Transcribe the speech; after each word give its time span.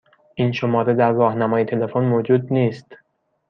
این 0.35 0.51
شماره 0.51 0.93
در 0.93 1.11
راهنمای 1.11 1.65
تلفن 1.65 2.03
موجود 2.05 2.53
نیست. 2.53 2.95